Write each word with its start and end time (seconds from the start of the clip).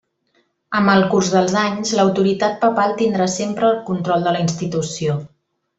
Amb 0.79 0.91
el 0.93 1.03
curs 1.11 1.29
dels 1.33 1.53
anys 1.65 1.93
l'autoritat 1.99 2.57
papal 2.65 2.97
tindrà 3.03 3.31
sempre 3.37 3.73
el 3.73 3.81
control 3.91 4.29
de 4.29 4.35
la 4.39 4.43
institució. 4.49 5.21